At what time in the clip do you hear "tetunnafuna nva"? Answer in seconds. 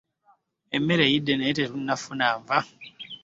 1.57-2.57